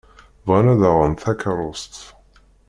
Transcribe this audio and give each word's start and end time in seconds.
Bɣan 0.45 0.71
ad 0.73 0.77
d-aɣen 0.81 1.13
takeṛṛust. 1.21 1.95